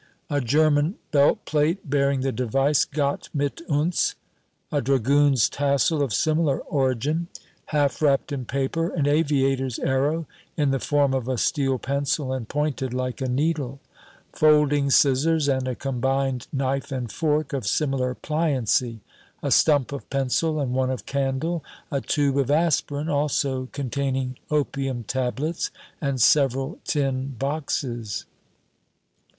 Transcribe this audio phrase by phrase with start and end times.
[0.31, 4.15] A German belt plate, bearing the device, "Gott mit uns";
[4.71, 7.27] a dragoon's tassel of similar origin;
[7.67, 10.25] half wrapped in paper, an aviator's arrow
[10.57, 13.79] in the form of a steel pencil and pointed like a needle;
[14.33, 19.01] folding scissors and a combined knife and fork of similar pliancy;
[19.43, 25.03] a stump of pencil and one of candle; a tube of aspirin, also containing opium
[25.03, 25.69] tablets,
[26.01, 28.25] and several tin boxes.